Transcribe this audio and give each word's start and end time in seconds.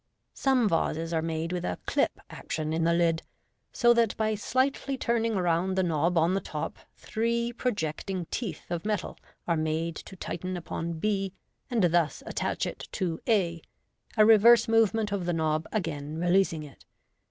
Some 0.33 0.67
vases 0.67 1.13
are 1.13 1.21
made 1.21 1.51
with 1.53 1.63
a 1.63 1.77
"clip" 1.85 2.19
action 2.31 2.73
in 2.73 2.85
the 2.85 2.93
lid, 2.95 3.21
so 3.71 3.93
that 3.93 4.17
by 4.17 4.33
slightly 4.33 4.97
turning 4.97 5.35
round 5.35 5.75
the 5.77 5.83
knob 5.83 6.17
on 6.17 6.33
the 6.33 6.41
top 6.41 6.79
three 6.97 7.53
projecting 7.53 8.25
teeth 8.31 8.65
of 8.71 8.83
metal 8.83 9.15
are 9.47 9.55
made 9.55 9.95
to 9.97 10.15
tighten 10.15 10.57
upon 10.57 10.93
b, 10.93 11.33
and 11.69 11.83
thus 11.83 12.23
attach 12.25 12.65
it 12.65 12.87
to 12.93 13.19
a, 13.29 13.61
a 14.17 14.25
reverse 14.25 14.67
movement 14.67 15.11
of 15.11 15.27
the 15.27 15.33
knob 15.33 15.67
again 15.71 16.17
re 16.17 16.31
leasing 16.31 16.63
it. 16.63 16.83